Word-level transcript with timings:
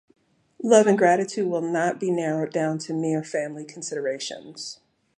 Love 0.63 0.87
and 0.87 0.97
gratitude 0.97 1.47
will 1.47 1.61
not 1.61 1.99
be 1.99 2.09
narrowed 2.09 2.51
down 2.51 2.79
to 2.79 2.91
mere 2.91 3.23
family-considerations. 3.23 4.79